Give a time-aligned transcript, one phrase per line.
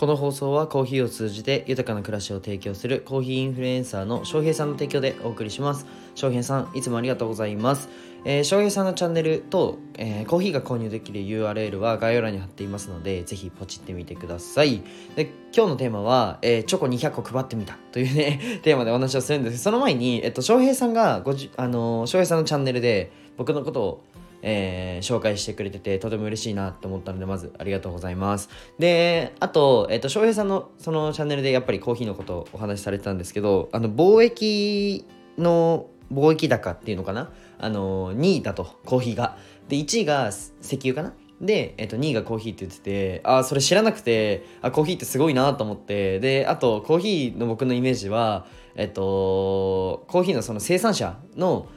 [0.00, 5.84] この放送はコーヒーを通じて豊かな暮らしを提供するコーヒーインフルエンサーの翔平さんの提供でお送りします。
[6.14, 7.90] 翔平さんいつもありがとうございます。
[8.24, 14.82] えー、翔平さんのチャンネルと、えー、コーヒーが購入できる URL は概要欄に貼っていますのでぜひポチってみてください。
[15.16, 19.58] で今日のテーマは、えー、チョコ200個配ってみたというね テーマでお話をするんです。
[19.58, 24.04] その前に、えっと、翔平さんがごじあの翔平さんのチャンネルで僕のことを
[24.42, 28.48] えー、紹介してくれててとても嬉しいなと思ったのでまずありがとうございます。
[28.78, 35.04] であとえっ、ー、と翔平さんのそのチャンネルでやっぱりコーヒーのことをお話しされてたんですけどあの貿易
[35.38, 37.30] の貿易高っていうのかな？
[37.58, 39.38] あの2位だとコーヒーが。
[39.68, 41.12] で1位が石油かな？
[41.40, 46.20] で、えっと、2位がコーヒーって言っててあそれ知らなくてあコーヒーってすごいなと思って。
[46.20, 51.68] であとコーヒーの僕のイメージはえっとコーヒーのその生産者の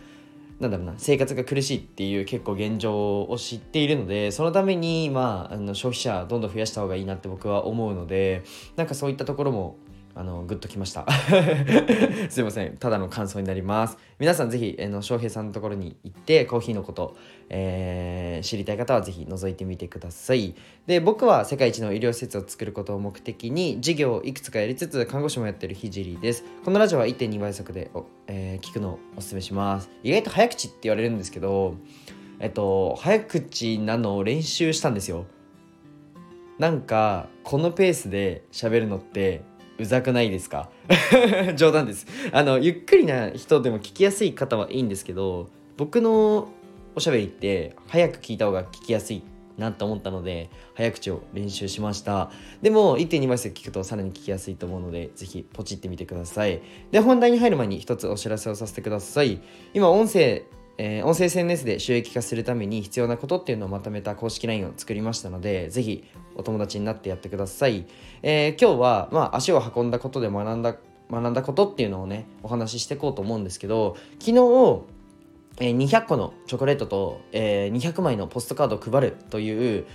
[0.63, 8.43] なんだろうな生活が苦しいっていう結構現状を知っているのでそのために、まあ、あの消費者どんどん増やした方がいいなって僕は思うので
[8.75, 9.77] なんかそういったところも
[10.15, 11.07] あのグッときました。
[12.29, 12.77] すいません。
[12.77, 13.97] ただの感想になります。
[14.19, 17.15] 皆さんぜひあの翔平さんのところに行ってコーヒーのこと、
[17.49, 20.53] えー、知りたい方はぜひ覗いてみてください。
[20.85, 26.43] で僕は世界一の医療施設を作ることを目的に事業をいくつかやりつつ看護師もやってるひじりです。
[26.63, 27.89] このラジオは1.2倍速で、
[28.27, 29.89] えー、聞くのをおすすめします。
[30.03, 31.75] 意外と早口って言われるんですけど
[32.39, 35.25] えっと早口なのを練習したんですよ。
[36.59, 39.41] なんかこのペースで喋るのって
[39.83, 40.69] うざくないですか？
[41.55, 42.07] 冗談です。
[42.31, 46.49] あのゆっくりな人でも聞きやすい方はいいんですけど僕の
[46.95, 49.23] おしゃべりって早く聞いた方が聞きやすい
[49.57, 52.31] なと思ったので早口を練習しました。
[52.61, 56.61] でも1.2倍速聞くとさらに聞きやすいと思うのでぜひポチってみてください。
[56.91, 59.41] で本題に入る前に一つお知らせをさせてください。
[59.73, 60.43] 今音声
[60.77, 66.03] えー、音声 SNS で収益化するために必要なことっていうのをまとめた公式 LINE を作りましたので、ぜひ
[66.35, 67.85] お友達になってやってください。
[68.23, 70.75] えー、今日は、まあ、足を運んだことで学んだ、
[71.11, 74.31] 学んだことっていうのをね、お話ししていこうと思うんですけど、昨日、
[75.59, 79.85] えー、200個のチョコレートと、えー、200枚のポストカードを配るという、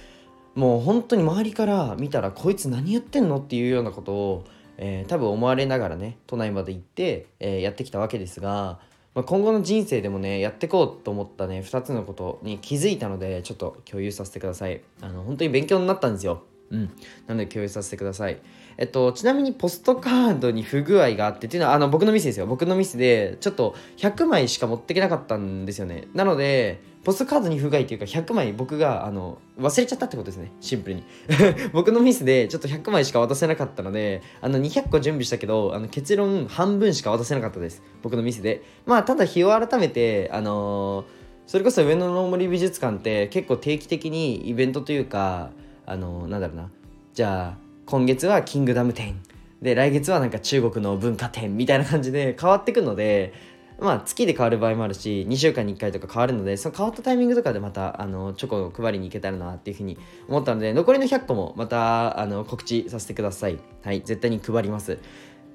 [0.54, 4.44] もう本当に周りから見たら、こいつ何言ってんのっていうようなことを、
[4.76, 8.78] えー、多分思われながらね、都内まで行って、えー、やってきたわけですが、
[9.18, 14.80] まあ、今後の人生でもねやっていこうと思ったね2つのことに気づいたのでちょっと共有させてください。
[15.00, 16.44] あの本当に勉強になったんですよ。
[16.70, 16.84] うん。
[17.26, 18.38] なので共有させてください。
[18.76, 22.46] えっと、ちなみにポストカードに不具合があってっていうのはあの僕のミスですよ。
[22.46, 26.06] 僕のミスでちょっと100枚しか持ってけなかったんですよね。
[26.14, 30.52] なのでポストカードに不具合っていうか100枚僕があの忘れちゃったってことですね。
[30.60, 31.04] シンプルに。
[31.72, 37.82] 僕のミスでちょっと100枚しか渡せなかったのであの200個準備したけどあの結論半分しか渡せなかったです。
[38.02, 38.60] 僕のミスで。
[38.84, 45.48] まあただ日を改めてあのー、それこそ上野の森美術館って結構定期的にイベントというか
[45.86, 46.70] あのー、なんだろうな。
[47.14, 49.18] じゃあ今月はキングダム展。
[49.62, 53.32] で来月はなんか中国の文化展みたいな感じで変わってくので
[53.78, 64.98] まあ月で変わる場合もあるし2週間に1回とか変わるのでその変わったタイミングとかでまたあのチョコを配りに行けたらなっていうふうに思ったので残りの100個もまたあの告知させてくださいはい絶対に配ります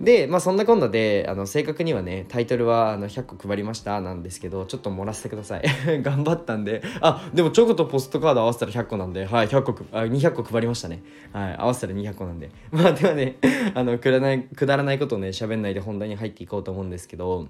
[0.02, 5.64] で、まあそんなこんなで、あの正確にはね、タイトルはあの100個配りましたなんですけど、ちょっと盛らせてください。
[6.02, 11.04] 頑張ったんで、あ、でもチョコとポストカード合わせたら100個なんで、はい、百個、あ200個配りましたね。
[11.32, 12.50] はい、合わせたら200個なんで。
[12.72, 13.38] まあではね、
[13.76, 17.48] あの、くだらない、くだらないことをね、喋んないで本題に入っていこうと思うんですけど、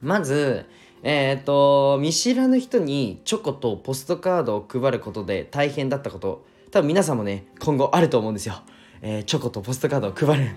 [0.00, 0.66] まず、
[1.02, 8.56] えっ、と、見知らぬ人にチョコとポストカードを配ることで大変だったこと、多分皆さんもね、今後あると思うんですよ。
[9.02, 10.50] えー、チョコとポストカードを配る。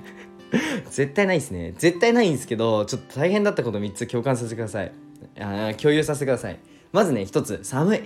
[0.90, 1.74] 絶対ないですね。
[1.78, 4.92] 絶対ないんですけど、ちょっと大変だったこと3つ共感させてください。
[5.40, 6.60] あ共有させてください。
[6.92, 8.02] まずね、1つ、寒い。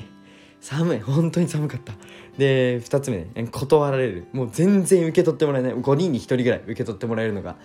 [0.59, 1.00] 寒い。
[1.00, 1.94] 本当に寒かった。
[2.38, 4.25] で、2つ目ね、断られる。
[4.33, 5.73] もう全然受け取ってもらえない。
[5.73, 7.55] 5人に1人ぐらい受け取ってもらえるのが。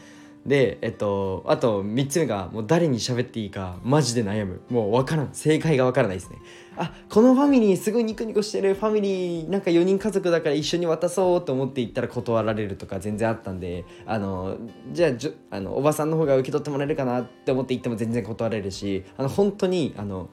[0.47, 4.61] でえっとあと3つ目がもう誰に喋っていいかマジで悩む。
[4.71, 5.31] もう分からん。
[5.33, 6.39] 正解が分からないですね。
[6.77, 8.75] あこのファミリーすごいニコニコしてる。
[8.75, 14.57] ファミリーなんか4人家族だから一緒に渡そうと思って行ったら断られるとか全然あったんであの
[14.93, 20.29] じゃあじあのおばさんの方が受け取ってもらえるかなって思って行っても全然断られるしあの本当にあの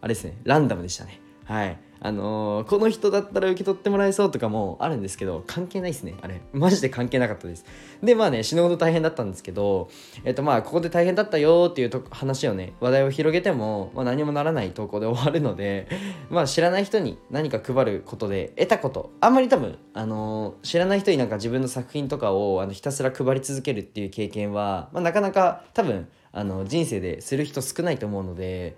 [0.00, 0.36] あれですね。
[0.44, 1.20] ランダムでしたね。
[1.44, 1.78] はい。
[2.04, 6.40] あのー、この人だったら受け取ってもらえそうとかもあるんですけど、関係ないですね、あれ。
[6.52, 7.64] マジで関係なかったです。
[8.02, 9.88] で、まあね、死ぬほど大変だったんですけど、
[10.24, 15.86] えっとまあ、ここで大変だったよっていうと話をね、話題を広げても、まあ、何もならない投稿で終わるので、
[16.28, 28.76] まあ、知らない人に何か配ることで得たこと、あんまり多分、あのー、知らない人になんか自分の作品とかをあのひたすら配り続けるっていう経験は、まあ、なかなか多分、あの人生でする人少ないと思うので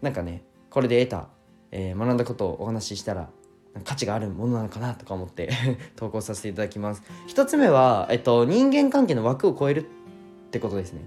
[0.00, 1.28] なんかねこれで得た
[1.78, 3.28] えー、学んだことをお話ししたら
[3.84, 5.50] 価値があるものなのかなとか思って
[5.94, 7.02] 投稿させていただきます。
[7.28, 9.84] 1つ目は、えっと、人間関係の枠を超えるっ
[10.50, 11.02] てことですね。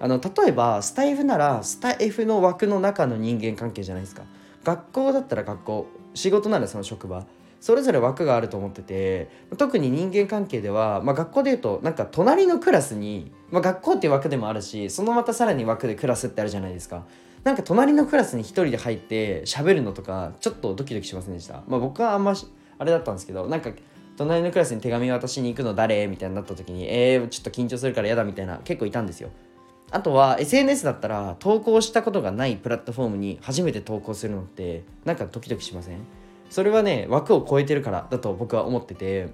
[0.00, 4.24] あの例えばスタイフならスタイフの枠の中の人間関係じゃないですか。
[4.64, 7.24] 学校だったら学校仕事ならその職場。
[7.60, 17.04] それぞれ枠があると思ってて特に人間関係では、まあ、学校でいうとなんか隣のクラスに、まあ、学校っていう枠でもあるしそのまたさらに枠でクラスってあるじゃないですか。
[17.48, 22.34] なんか隣のクラスに一人で入って喋るのとかちょっとドキドキしませんでした、まあ、僕はあんま
[22.78, 23.70] あれだったんですけどなんか
[24.18, 26.06] 隣のクラスに手紙渡しに行くの誰？
[26.08, 29.30] みたいになった時にえー、ちょっと緊張するから嫌だみたいな結構いたんですよ。
[29.90, 36.00] あとは SNS だったら投稿したことがないプラットフォームに初めて投稿するのってなんかドキドキしません？
[36.50, 39.30] それはね枠を超えてるからだと僕は思ってて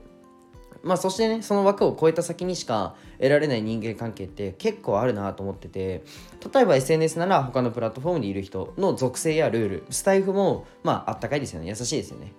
[0.82, 6.04] まあそしてねその枠を超えた先にしか得られない人間関係って結構あるなと思ってて
[6.52, 11.68] 例えば SNS なら他のプラットフォームにいる人の属性やルールスタイフもまああったかいですよね。
[11.68, 12.32] 優しいですよね。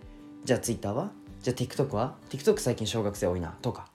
[0.44, 1.12] じゃあ Twitter は？
[1.42, 3.56] じゃあ TikTok は？TikTok 最近小学生多いな。
[3.62, 3.88] とか。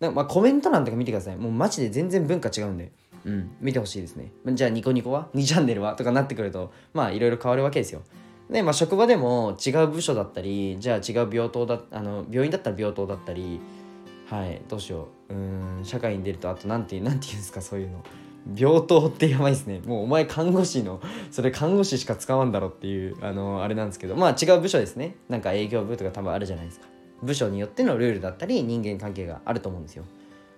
[0.00, 1.36] まあコメント欄とか見てください。
[1.36, 2.92] もうマジで全然文化違うんで。
[3.24, 3.50] うん。
[3.60, 4.32] 見てほしいですね。
[4.46, 5.94] じゃあニコニコは？2チャンネルは？
[5.94, 8.02] とかなってくるとまあいろいろ変わるわけですよ。
[8.50, 13.60] で、まあ、職場でも違う部署だったりじゃあ違う病棟だあの病院だったら病棟だったり
[14.26, 15.34] はいどうしよう。
[15.34, 18.02] うん社会に出るとあと何て何て言うんですかそういうの。
[18.56, 19.80] 病棟ってやばいですね。
[19.84, 24.16] もうお前看護師のそれ看護師しか使わんだろっていうあのあれなんですけど。
[24.16, 25.16] まあ違う部署ですね。
[25.28, 26.86] なんか営業部とか多分あるじゃないですか。
[27.22, 30.04] 部署によってのルールだったり人間関係があると思うんですよ。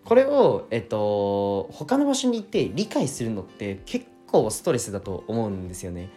[0.04, 6.10] これをえっと他の場所に行って理解するのって結構ストレスだと思うんですよね。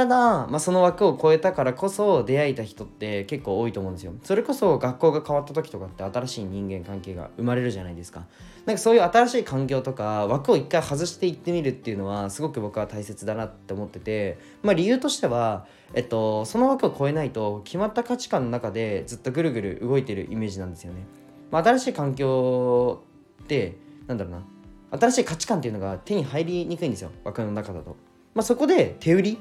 [0.00, 4.14] ただ、まあ、その枠を超えたからこそ出会えた人って結構多いと思うんですよ。
[4.22, 8.24] それこそ学校が変わった時とかって新しい人間関係が生まれるじゃないですか。
[8.64, 21.04] なんかそういう新しい環境とか枠を一回外していってみるっていうのはすごく僕は大切だなって思っててまあ理由としてはえっとその枠を超えないと決まった価値観の中でずっとぐるぐる動いてるイメージなんですよね、
[21.50, 23.02] まあ、新しい環境
[23.42, 23.76] って
[24.06, 24.46] なんだろうな。
[24.98, 27.10] 新しい価値観っていうのが手に入りにくいんですよ。
[27.22, 27.96] 枠の中だと。
[28.34, 29.38] まあそこで手売り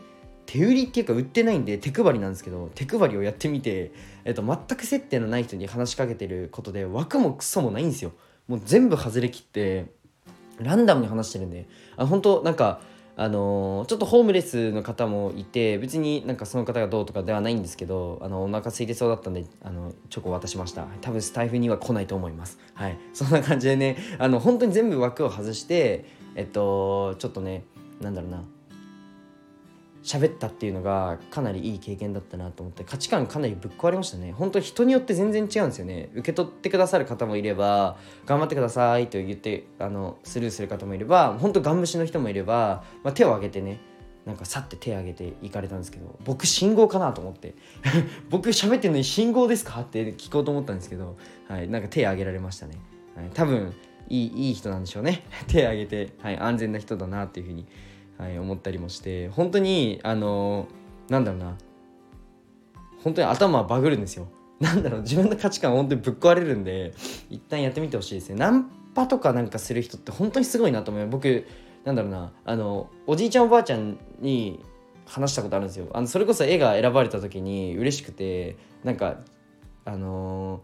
[0.50, 3.92] 手売りっていうか売ってないんで手配りなんですけど手配りをやってみて、
[4.26, 8.14] えっと、全く接点のない人に話しかけてることで枠もクソもないんですよ。
[8.48, 9.86] もう全部外れきって
[10.58, 11.68] ランダムに話してるんで。
[11.98, 12.82] あ本当なんか
[13.16, 20.88] あのー、ちょっとホームレスの方もいて別になんかその方がどうとかではないんですけどあのお腹空いてそうだったんであのチョコ渡しました。
[21.02, 22.58] 多分スタイフには来ないと思います。
[22.74, 22.98] はい。
[23.14, 27.66] そんな感じでねあの本当に全部枠を外してえっとちょっとね
[28.02, 28.44] なんだろうな。
[30.04, 34.32] 喋ったっていうのがかなりいい経験だったなと思って価値観かなりぶっ壊れましたね。
[34.32, 36.10] 本当人によって全然違うんですよね。
[36.14, 43.80] 受け取ってくださる方もいれば頑張ってくださいと言ってあのスルーする方もいれば本当ガン無視の人もいれば、まあ、手を挙げてね
[44.26, 47.56] なんかさって手を挙げて行かれたんですけど僕信号かなと思って。
[48.30, 51.18] 僕喋ってるのに信号ですかって聞こうと思ったんですけど、
[51.48, 52.78] はい、なんか手を挙げられましたね、
[53.16, 53.74] はい、多分
[54.08, 55.24] いいいい人なんでしょうね。
[55.48, 57.66] 手を挙げて、はい、安全な人だなっていうふうに
[58.20, 60.68] はい、思ったりもして本当にあの
[61.10, 61.58] なんだろうな。
[63.04, 64.28] 本当に頭バグるんですよ。
[64.60, 66.94] なんだろう自分の価値観本当にぶっ壊れるんで
[67.30, 68.36] 一旦やってみてほしいですね。
[68.36, 71.08] ナンパとかなんかする人って本当にすごいなと思う。
[71.08, 71.46] 僕
[71.86, 72.34] なんだろうな。
[72.44, 74.64] あのおじいちゃんおばあちゃんに
[75.06, 75.88] 話したことあるんですよ。
[75.94, 79.22] あのそれこそ絵が選ばれた時に嬉しくてなんか
[79.86, 80.62] あの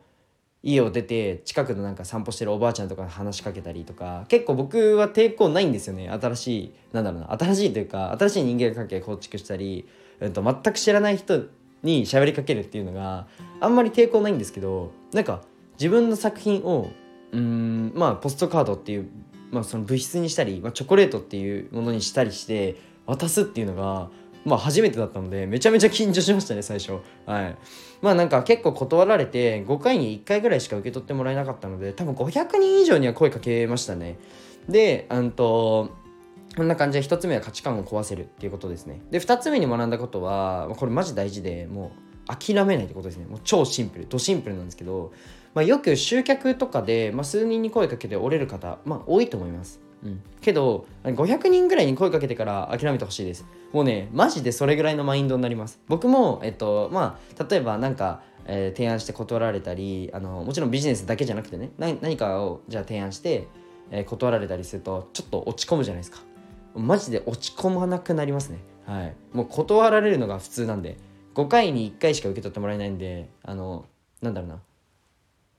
[0.65, 6.10] 家を出て近くのなんか散歩してるおばあちゃんとか話しかけたりとか結構僕は抵抗ないんですよね。
[6.10, 9.88] 新しいなんだろうな新しいというか新しい人間関係構築したり、
[10.19, 11.43] えっと、全く知らない人
[11.84, 13.27] に喋りかけるっていうのが
[13.62, 15.41] あんまり抵抗ないんですけどなんか
[15.77, 16.89] 自分の作品を
[17.31, 19.10] うんまあポストカードっていう、
[19.51, 24.10] まあ、その物質にしたり、まあ、チョコレートっていうものにしたりして渡すっていうのが
[24.46, 27.00] まあ初めてだったのでめちゃめちゃ緊張しましたね最初。
[27.25, 27.58] はい。
[28.02, 34.18] まあなんか結構断られて5回に1回ぐらいしか受け取ってもらえなかったので多分500人以上には声かけましたね。
[34.70, 35.90] でうんと
[36.56, 39.02] こんな感じで1つ目は価値観を壊せるっていうことですね。
[39.12, 43.25] で2つ目に学んだことはこれマジ大事でもう諦めないってことですね。
[43.25, 45.12] もう超シンプルドシンプルなんですけど、
[45.54, 49.85] まあ、よく集客とかで、まあ、数人に声かけて折れる方、まあ、多いと思います。
[50.05, 53.45] うん、けど500人ぐらいに声かけてから諦めてほしいです。
[53.74, 55.79] もうねマジでそれぐらいのマインドになります。
[55.88, 63.47] 僕もえっとまあ例えばなんか、えー、提案して断られたりあのもちろんビジネスだけじゃなくてね何かをじゃあ提案して、
[63.89, 66.19] えー、断られたりするとちょっと落ち込むじゃないですか。
[66.75, 68.59] マジで落ち込まなくなりますね。
[68.85, 69.15] はい。
[69.33, 70.97] もう断られるのが普通なんで
[71.33, 73.85] 5回に1回しか受け取ってもらえないんであの
[74.21, 74.59] なんだろうな。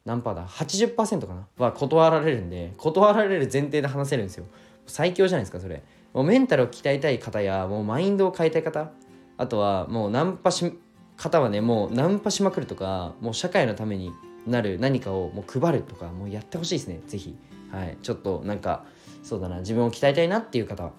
[0.07, 1.47] 何パーだ80%かな？
[1.59, 4.47] は断られるんで断られる前提で話せるんですよ。
[4.87, 5.83] 最強じゃないですかそれ。
[6.15, 8.91] もうメンタルを鍛えたい方やもうマインドを変えたい方
[9.37, 10.73] あとはもうナンパし
[11.19, 14.13] 方はねもうナンパしまくるとかもう社会のために
[14.47, 17.37] なる何かをもう配るとかもうやってほしいですね是非
[17.71, 17.99] はい。
[18.01, 18.85] ちょっとなんか
[19.23, 20.93] そうだな自分を鍛えたいなっていう方、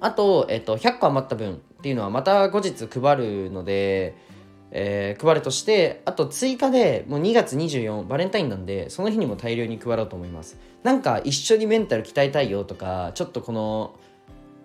[0.00, 4.16] あと、えっと、100個余った分っていうのはまた後日配るので
[4.70, 10.58] えー、配るとしてあと追加でもう2月24バレンタインなんでその日にも大量に配ろうと思います。
[10.82, 13.98] なんか一緒にメンタル鍛えたいよとかちょっとこの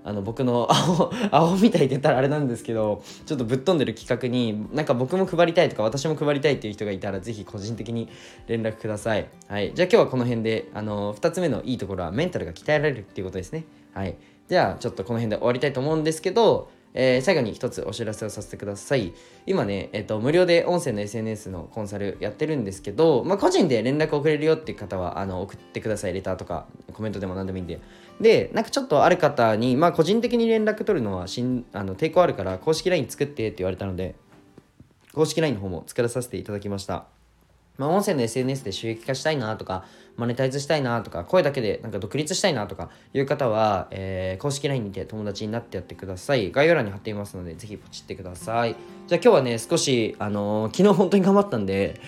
[0.06, 8.10] あの僕の 青青みたいって言ったらあれなんですけどちょっとぶっ飛んでる企画になんか僕も配りたいとか私も配りたいっていう人がいたらぜひ個人的に
[8.48, 9.28] 連絡ください。
[9.48, 9.72] はい。
[9.74, 13.66] じゃあ今日はこの辺であの2つ目のいいところはメンタルが鍛えられるっていうことですね。
[13.94, 14.16] はい。
[14.50, 19.14] じゃあちょっとこの辺で終わりたいと思うんですけどえー、最後に一つお知らせをさせてください。
[19.46, 26.14] 今ね、えっ、ー、と、無料で音声の SNS のコンサルやってるんですけど、まあ、個人で連絡送れるよっていう方は、あの、送ってください。
[26.14, 27.80] レターとか、コメントでも何でもいいんで。
[28.22, 34.16] で、なんかちょっとある方に、まあ、個人的に連絡取るのはしん、あの、抵抗あるから、公式 LINE 作ってって言われたので、
[35.14, 37.06] 公式 LINE の方も作らさせていただきました。
[37.78, 46.52] まあ、音声の SNS で収益化したいなとか、マネタイズしたいなとか、声だけでなんか独立したいなとかいう方は、えー、公式 LINE にて友達になってやってください。
[46.52, 48.76] 概要欄に貼っていますので、ぜひポチってください。
[49.08, 52.00] じゃあ今日はね、少し、あのー、昨日本当に頑張ったんで、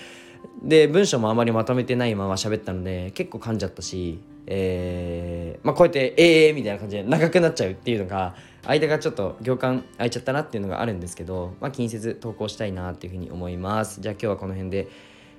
[0.63, 8.35] で、文章もあまりまとめてないまま喋ったので、結構噛んじゃったし、えー、まあ、こうやって、ええーみたいな感じで長くなっちゃうっていうのが、
[8.67, 14.01] 間がちょっと行間空いちゃったなっていうのがあるんですけど、まあ、気にせず投稿したいなっていうふうに思います。
[14.01, 14.87] じゃあ今日はこの辺で、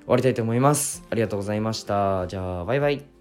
[0.06, 1.04] 終わりたいと思います。
[1.10, 2.28] ありがとうございました。
[2.28, 3.15] じゃあ、バイバイ。